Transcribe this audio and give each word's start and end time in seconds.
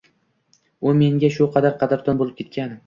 U 0.87 0.95
menga 1.03 1.31
shu 1.37 1.49
qadar 1.59 1.79
qadrdon 1.85 2.23
boʻlib 2.25 2.43
ketgan 2.43 2.79